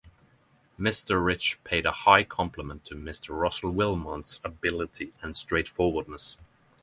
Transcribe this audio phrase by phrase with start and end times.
[0.79, 1.23] Mr.
[1.23, 3.37] Rich paid a high compliment to Mr.
[3.39, 6.37] Russell Willmott's ability and straightforwardness.